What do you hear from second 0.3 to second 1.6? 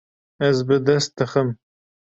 Ez bi dest dixim.